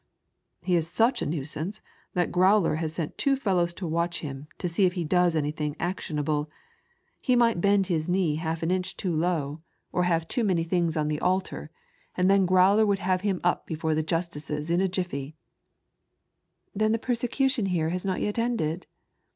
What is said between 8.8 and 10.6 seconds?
too low or have too